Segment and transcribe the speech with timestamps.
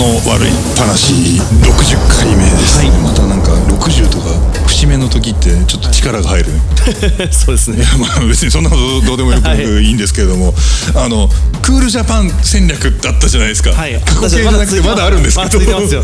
[0.00, 0.50] の悪い
[0.80, 6.60] 話60回目です、ねまたなんか60とか節目の時ってちょっと力が入るね、
[7.30, 7.84] そうですね。
[7.98, 9.62] まあ別にそんなことどうでもよくはい。
[9.62, 10.54] いいんですけれども、
[10.94, 11.28] あの
[11.60, 14.00] クールジャパン戦略ってあったじゃないですか、はい。
[14.00, 15.96] 過去形じゃなくてまだあるんですけまだ続いて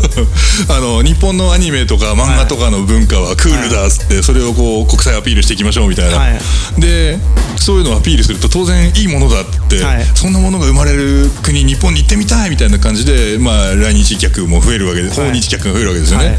[0.67, 6.39] ま あの日本のアニメとか漫画とかの文化はクールだっつってそれをこう国際アピールしていきましょうみたいな、はい。
[6.79, 7.17] で
[7.55, 10.05] そういうのをアピールすると当然いいものだって、はい。
[10.13, 16.25] そんなものが生まれる国日本に行ってみたいみたいな感じで、まあ、来日客も増えるわけで、訪日客が増えるわけですよね。
[16.27, 16.37] はい。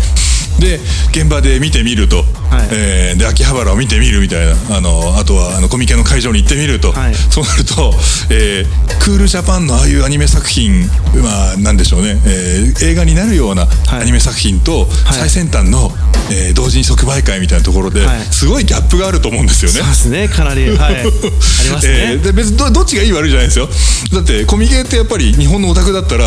[0.59, 0.81] で
[1.11, 2.69] 現場で見てみると、はい。
[2.73, 4.77] えーで秋葉原を見てみるみたいな。
[4.77, 7.15] あのあとはあのコミケの会場に行ってみると、はい。
[7.15, 7.95] そうなると、
[8.31, 10.87] えークールジャパンのああいうアニメ作品
[11.23, 14.03] まあなんでしょうね、えー映画になるようなはい。
[14.03, 14.89] アニメ作品とはい。
[15.15, 15.91] 最先端の、
[16.31, 18.21] えー同時に即売会みたいなところで、はい。
[18.21, 19.79] すごいギャップがあると思うんですよね。
[19.79, 19.89] そう。
[19.89, 20.69] ですねかなり。
[20.77, 20.95] はい。
[21.01, 23.69] ありますね、えーで別にどどっちがいい悪いじゃないですよ。
[24.13, 26.25] だってコミケってやっぱり日本のオタクだったら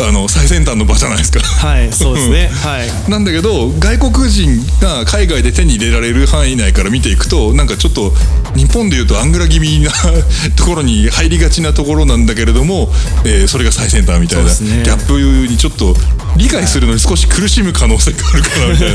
[0.00, 1.40] あの最先端の場じゃないですか。
[1.40, 2.50] はいそうですね。
[2.62, 3.10] はい。
[3.10, 8.12] なんだけど外国人が海外で手に入れられる範囲内から見ていくとなんかちょっと
[8.54, 9.90] 日本でいうとアングラ気味な
[10.56, 12.88] ところに入りがちなところなんだけれども、
[13.26, 14.50] えーそれが最先端みたいな、ね。
[14.84, 15.94] ギャップにちょっと
[16.36, 18.94] 理解するのに少し苦しむ可能性があるかなみたい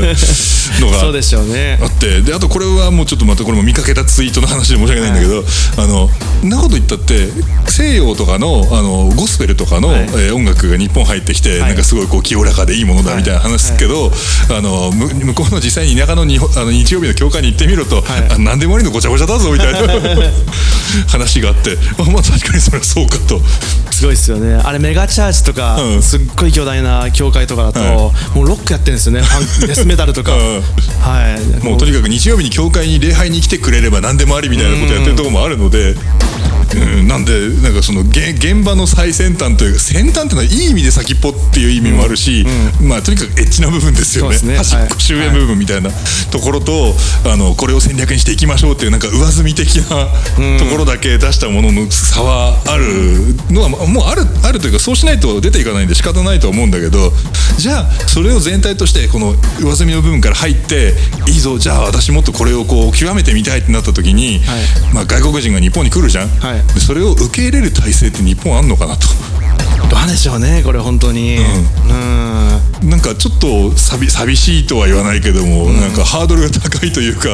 [0.80, 1.78] のが そうでしょうね。
[1.82, 2.22] あって。
[2.22, 5.44] であとこれはもうちょっとまたこれも見かけたツイートの話で申し訳ないんだけど、
[5.76, 6.10] あの
[6.42, 7.28] んなこと言ったって
[7.68, 10.00] 西洋とかのあのゴスペルとかの、はい。
[10.02, 11.68] えー音楽が日本入ってきて、はい。
[11.68, 14.10] なんかすごいこう清らかでいいものだみたいな話ですけど、
[14.50, 18.04] あのむ向こうの実際に田舎のあの日曜日の教会に行ってみると、はい。
[18.30, 19.78] あ何でもありのごちゃごちゃだぞみたいな
[21.08, 23.40] 話があって、まあ、まあ確かにそれはそうかと。
[23.94, 24.54] すごいですよね。
[24.54, 26.02] あれメガチャージとか、うん。
[26.02, 27.94] すっごい巨大な教会とかだと、はい
[28.34, 29.22] もうロックやってるんですよね。
[29.66, 30.62] デスメタルとか、うん。
[31.00, 31.64] はい。
[31.64, 35.94] もうとにかく日曜日に教会に礼拝に来てくれれば何でもありみたいなことやってるところもあるので。
[36.74, 42.44] うん、なんでなんかその現現場の最先端というか先端っていうのはいい意味で先っぽっていう意味もあるし、
[42.82, 44.38] まあとにかくエッチな部分ですよね。
[44.40, 44.56] ね。
[44.56, 45.90] 端っこはい終焉部分みたいな
[46.30, 46.94] ところと、
[47.26, 50.06] あのこれを戦略にしていきましょうっていうなんか上積み的な
[50.58, 57.12] ところだけ出したものの差はあるのはもうあるあるというかそうしないと出ていかないんで仕方ないとは思うんだけど
[57.58, 60.94] じゃあそれを全体としてこの上積みの部分から入って
[61.28, 64.94] いいぞじゃあ私もっとこれをこう極めてみたいってなった時に、はい。
[64.94, 69.06] まあ、外国人が日本に来るじゃん、はいでそれを受け入れる体制って日本あんのかなと。
[69.90, 71.38] どうでしょうねこれ本当に。
[71.38, 71.92] う
[72.86, 72.90] ん。
[72.90, 77.28] なんかちょっと寂寂しいとは言わないけども、なんかハードルが高いというか、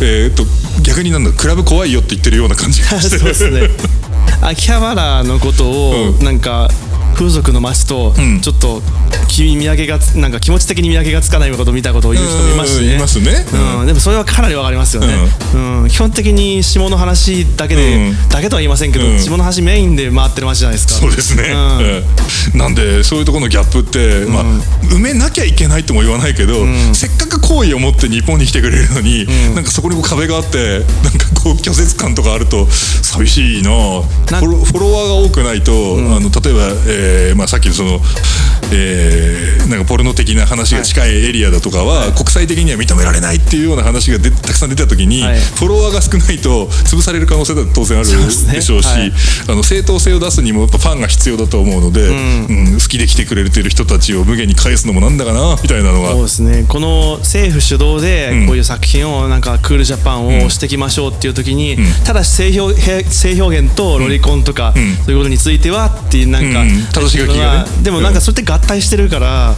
[0.00, 0.44] えー、と
[0.82, 3.18] 逆になんだクラブ怖いよって言ってるような感じがして。
[3.18, 3.70] そうですね。
[4.40, 6.24] 秋葉原のことをうん。
[6.24, 6.70] なんか
[7.14, 8.40] 風俗の街とん。
[8.40, 8.82] ちょっと
[9.28, 12.86] 気見分けがつなんか気持ち的に見分けがつかないことを見たことを言う人もいますしね。
[12.86, 13.46] うんいますね。
[13.80, 13.86] うん。
[13.86, 15.14] でもそれはかなりわかりますよね、
[15.54, 15.88] うん。
[15.88, 18.28] 基本的に下の話だけで、うん。
[18.28, 19.18] だけとは言いませんけど、うん。
[19.18, 20.94] 下の話メインで回ってる街じゃないですか。
[20.94, 21.54] そうですね、
[22.54, 24.44] なんでそういうところのギャップって、まあ、
[24.84, 26.54] 埋めなきゃいけないとも言わないけど、
[26.92, 33.70] せっかく好意を持って日本に来てくれるのに、なんかそこに壁があってなんかこう拒絶感とかあると寂しいな。
[33.70, 37.03] フなんォロフォロワーが多くないと、あの例えば、えー
[37.36, 38.00] まあ、さっきのその、
[38.72, 45.40] えーなんかポルノ的な話が近いエリアだとかは、国際的には認められないっていうような話がでたくさん出た時に、はい。
[45.40, 49.12] フォロワーが少ないと潰される可能性だって当然あるでしょうし、はい
[49.48, 52.78] あの正当性を出すにもやっぱファンが必要だと思うので、うん。
[52.78, 56.12] 好きで来てくれてる人たちを無限に返すのもなんだかなみたいなのは。
[56.12, 56.64] そうですね。
[56.68, 66.64] この政府主導でこういう作品をなんかクールジャパンをしていきましょうっていう時に、ただし性表へ性表現とロリコンとか、そういうことについてはっていうなんか、
[67.00, 67.64] うん正しがね。
[67.82, 69.54] でもなんかそれって合体してるから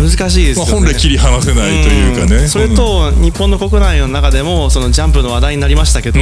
[0.00, 0.86] 難しいですまあ、よね。
[0.86, 6.20] 本来切り離せないというかね、それと日本の国内の中でもそのジャンプの話題になりましたけど、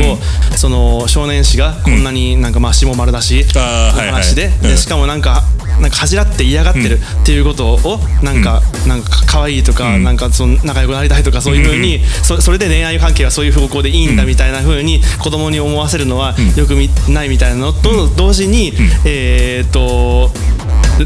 [0.56, 4.12] その少年誌がこんなになんかまあ下丸だし、あーはいはい。
[4.12, 4.62] 話で,、うん。
[4.62, 5.42] でしかもなんか
[5.80, 18.72] なんか恥じらって嫌がってるっていうことをなんか、なんか可愛いとか、なんかその仲良くなりたいとかそういうふうに、そそれで恋愛関係はそういう方向でいいんだみたいなふうに子供に思わせるのはよくみないみたいなのと同時に、
[19.06, 20.30] えーっと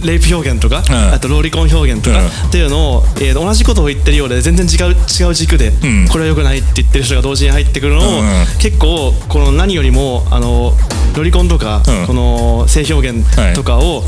[0.00, 1.14] レイプ表現とか、ん。
[1.14, 2.26] あとロリコン表現とか、うん。
[2.26, 6.08] っていうのを、えー同じことを言ってるようで全然違う違う軸で、ん。
[6.08, 8.22] これは良くないって言ってる人が同時に入ってくるのを、
[8.58, 10.72] 結構この何よりもあの
[11.16, 12.06] ロリコンとか、うん。
[12.06, 14.04] この性表現とかを、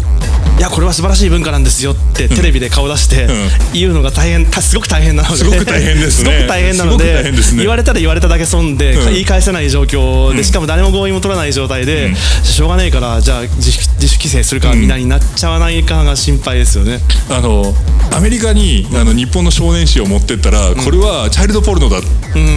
[0.58, 3.28] い、やこれは素晴らしい文化なんですよってテレビで顔出してん。
[3.74, 6.30] 言うのが大変たすごく大変なのですごく大変ですね。
[6.30, 9.04] すごく大変なので言われたら言われただけ損で、うん。
[9.12, 17.00] 言い返せない状況でしかも誰も合意も取らない状態で、しょうがねえからじゃあ自主自主規制するかみんなになっちゃわないかが心配ですよね。
[17.30, 17.74] あの
[18.12, 22.08] アメリカにあの日本の少年誌を持ってったら、これはチャイルドポルノだって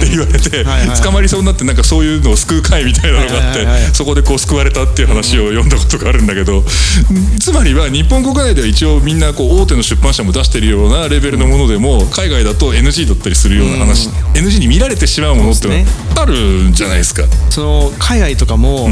[0.09, 0.63] 言われて、
[1.03, 6.63] 捕まりそうになってなんかそういうのを救う会みたいなのがあって、そこでこう救われたっていう話を読んだことがあるんだけど、
[7.39, 15.67] つまりは日本国内では一応みんなこう大手の出版社も出してるようなレベルのものでも海外だと NG だったりするような話、NG に見られてしまうものって
[16.17, 17.23] あるんじゃないですか。
[17.49, 18.89] その海外とかも、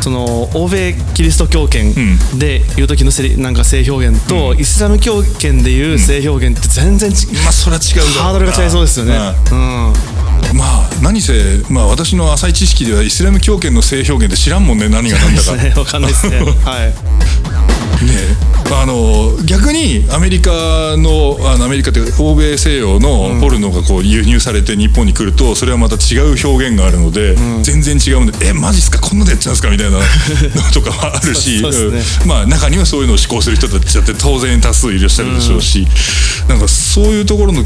[0.00, 1.94] その欧米キリスト教圏
[2.38, 9.16] でいう時のせりなんか性表現と、イスラム教圏でいう性表現って全然ち、まあそれは違うハードルが違いそうですよね。
[9.50, 9.92] うん
[10.54, 15.56] まあ何せ、まあ、私の浅い知識ではイスラム教圏の性表現って知らんもんね何が何だか。
[15.56, 16.40] ね、わかんないですね。
[16.64, 16.92] はい。
[18.04, 18.12] ね。
[18.74, 20.50] あの逆にアメリカ
[20.96, 28.98] のあのアメリカっていうか欧米西洋のポルノがこう輸入されて日本に来るとそれはまた違う表現があるので、全然違うんで「えマジっすか？
[29.00, 30.02] こんなのやっちゃうんですか?」みたいなの
[30.72, 32.02] とかはあるしそうん。
[32.26, 35.86] まあ中にはそういうのを思考する人たちだって当然多数いらっしゃるでしょうし、
[36.48, 37.64] なんかそういうところの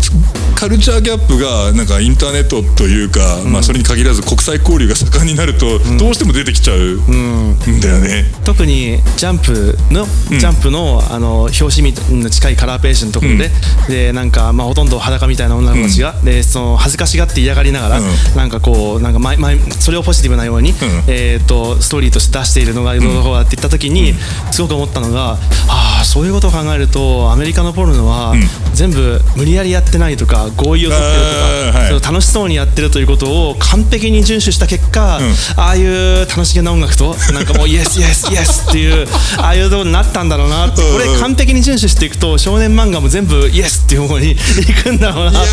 [0.54, 8.30] カルチャーギャップがなんかインターネットというか、まあそれに限らず国際交流が盛んになるとどうしても出てきちゃうんだよね。
[8.44, 13.50] 特にジャンプの、ジャンプのあの表紙みの近いカラーページのところで、
[13.88, 18.06] でなんかまあほとんど裸みたいな女の子たちが、でその恥ずかしがって嫌がりながら、うん。
[18.36, 20.72] なんかこうなんか前前それをポジティブなように、
[21.06, 24.14] えっ、とストーリーとして出しているのがどうだって言った時に、
[24.50, 25.32] すごく思ったのが、
[25.68, 28.34] ああそういうことを考えるとアメリカのポルノは、
[28.74, 32.02] 全部無理やりやってないとか合意を取ってるとか、はい。
[32.02, 35.18] 楽しそうにやってるということを完璧に遵守した結果、
[35.56, 39.06] ああいう楽しげな音楽となんかもうイエスイエスイエスっていう
[39.38, 40.82] ああいうとこになったんだろうなって。
[40.82, 45.38] これ完璧に遵守していくと少年漫画も全部イエスっていう方に いくんだろうなって。
[45.38, 45.48] いや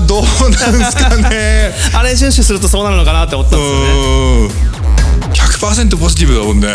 [0.00, 1.72] ーどうなんすかね。
[1.94, 3.86] あれ遵守するとそうなるのかなって思ったんですよね。
[3.90, 4.68] うん。
[5.32, 6.68] 100%ポジティブだもんね、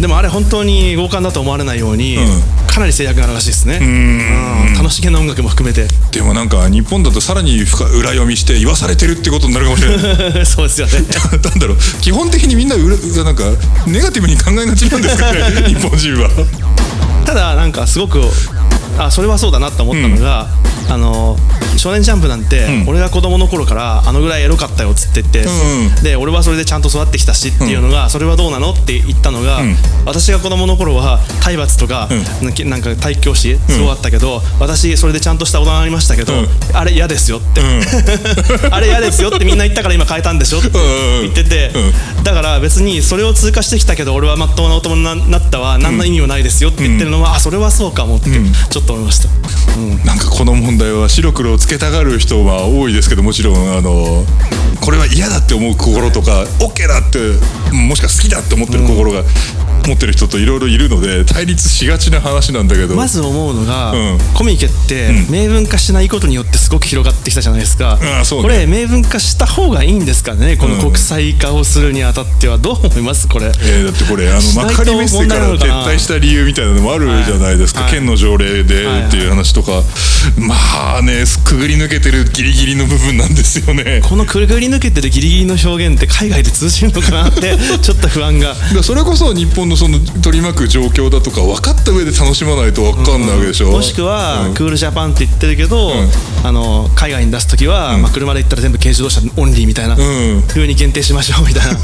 [0.00, 2.18] でもあれ本当に強姦だと思われないように、ん。
[2.66, 3.78] かなり制約があるらしいですね。
[3.80, 4.74] うん。
[4.74, 5.86] 楽しげな音楽も含めて。
[6.10, 10.46] でもなんか日本だとさらに深裏読みして言わされてるってことになるかもしれない。
[10.46, 10.92] そうですよね。
[11.42, 11.78] なんだろう。
[12.00, 13.44] 基本的にみんな裏なんか
[13.86, 16.30] ネガティブに考えがちなんですかね日本人は。
[17.24, 18.20] ただなんかすごく
[18.98, 20.48] あそれはそうだなと思ったのが、
[20.90, 21.36] あの
[21.76, 22.88] 少年ジャンプなんて、ん。
[22.88, 29.74] 俺が子供の頃からあのぐらいエロかったよっつって言って、うんで俺はそれでちゃんと育ってきたしっていうのが、それはどうなのって言ったのが、ん。
[30.06, 32.08] 私が子供の頃は体罰とか、
[32.64, 36.48] なんか体育教師すごかったけど、私それでちゃんとした大人になりましたけど、うん。
[36.72, 37.60] あれ嫌ですよって、
[38.70, 40.70] あれ嫌ですよってみんな言ったから今変えたんでしょって
[41.22, 41.72] 言ってて、
[42.22, 48.30] だから別にそれを通過してきたけど俺はまっとうな大人になったわ何の意味もないですよって言ってるのは、あそれはそうかもって
[48.70, 49.28] ちょっと思いました、
[49.80, 50.04] うん。
[50.04, 54.24] なんかこの問題は白黒をつけたがる人は多いですけどもちろんあの
[54.80, 57.18] これは嫌だって思う心とか OK だって
[57.72, 59.24] もしくは好きだって思ってる心が、
[59.86, 62.94] 持ってる人といろいろいるので対立しがちな話なんだけど。
[62.94, 64.18] まず思うのが、うん。
[64.34, 68.22] コミケって明文化しないことによってすごく広がってきたじゃないですか、うね。
[68.42, 70.56] これ明文化した方がいいんですかね？
[70.56, 73.28] この国際化をするにあたってはどう思います？
[73.28, 73.46] これ。
[73.46, 77.90] えーだってこれあの幕張メッセから撤退した理由みたいなのもあるじゃないですか、はい。
[77.92, 79.82] 県の条例ではいっていう話とか、
[80.38, 80.54] ま
[80.98, 84.00] あねくぐり抜けてるギリギリの部分なんですよね。
[84.02, 88.54] このくるぐり抜けてるギリギリの表現って海外で通じるのかなってちょっと不安が。
[88.82, 94.54] それこそ日本のその取り巻く状況だとか分かった上で楽しまないと分かんないわけでしょ、もしくは、うん。
[94.54, 96.08] クールジャパンって言ってるけど、ん。
[96.44, 100.42] あの海外に出す時は、まあ、車で行ったら全部軽自動車オンリーみたいな、ん。
[100.46, 101.78] 風に限定しましょうみたいな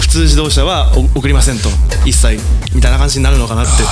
[0.00, 1.68] 普通自動車はお送りませんと。
[2.04, 2.40] 一切
[2.74, 3.82] みたいな感じになるのかなって。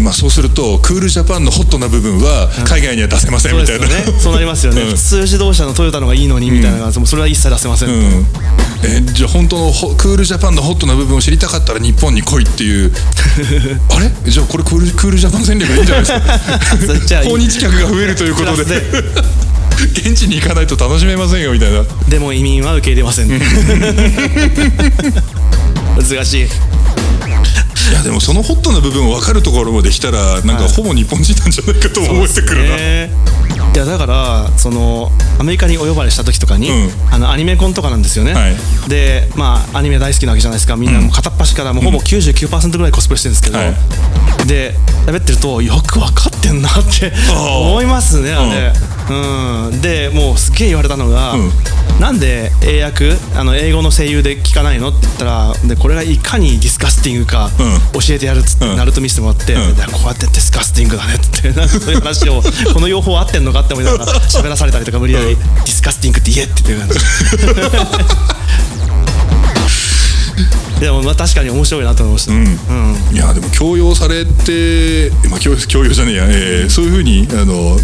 [0.00, 3.86] まあ、そうするとクールジャパンのホットな部分は海外には出せませんそうみたいな。
[3.86, 4.20] ですよね。
[4.20, 4.90] そうなりますよね、 うん。
[4.90, 8.26] 普通自動車のトヨタのがいいのにみたいな感じうそれは一切出せません、うん。
[8.82, 12.92] えじゃあ本当のホクールジャパンのホットな部分を知りたかったら日本に来いっていう。
[13.90, 14.10] あれ？
[14.26, 18.82] じゃあこれクールクールジャパン戦略で いいんじゃないですか訪日客が増えるということで。
[19.74, 21.82] 現地に行かないと楽しめませんよみたいな。
[22.08, 23.28] でも移民は受け入れません
[25.96, 26.44] 難しい。
[26.44, 33.10] いやでもそのホットな部分を分かるところまで来たらなんかほぼ日本人なんじゃないかと思えてくるな、ね。
[33.74, 36.90] いやだからそのアメリカにお呼ばれした時とかに、うん。
[37.12, 38.56] あのアニメコンとかなんですよね、はい。
[38.88, 40.76] でまあアニメ大好きなわけじゃないですか。
[40.76, 43.74] みんなもう片っ端からもうほぼ99%ぐらいコスプレしてるんですけど、はい。
[44.46, 44.74] で
[45.06, 48.93] 喋ってるとよく分かってんなって思いますねあれ、うん
[49.80, 51.50] でもうすっげえ言われたのが、うん。
[52.00, 54.88] なんで英訳あの英語の声優で聞かないの？
[54.88, 57.50] って言ったらでこれがいかにディスカスティングか
[57.94, 58.76] う教えてやるっつって、うん。
[58.76, 59.76] ナルト見せてもらって、うん。
[59.76, 62.42] でこうやってディスカスティングだねって なんかそういう話を
[62.72, 65.38] この用法合ってんのかって思いながら喋らされたりとか無理やり、うん。
[65.38, 66.98] ディスカスティングって言えって言ってる感
[68.08, 68.34] じ。
[70.80, 72.58] でもまあ確かに面白いなと思いました、うん。
[73.12, 77.78] いやでも強要されて、まあ、強強要じゃねえや、えーそういうふうにあの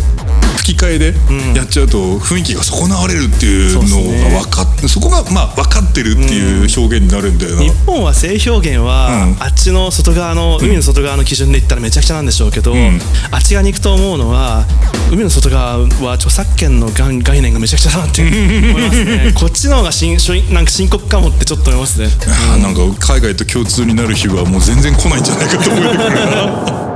[0.59, 1.14] 吹き替えで
[1.57, 9.42] やっちゃうと雰囲気が損なわれるっていうのが分かっそこがまあ分かってるっていう表現になるんだよな、日本は性表現は、うん。
[9.42, 13.00] あっちの外側の海の外側の基準で言ったらめちゃくちゃなんでしょうけど、ん。
[13.30, 14.64] あっち側に行くと思うのは
[15.11, 19.33] 海の外側は著作権の概概念がめちゃくちゃだなって思いますね。
[19.37, 20.16] こっちの方が深
[20.50, 22.09] なんか深刻かもってちょっと思いますね。
[22.26, 22.80] あーなんか
[23.14, 26.87] 海外と共通になる日はもう全然来ないんじゃないかと思ってくるな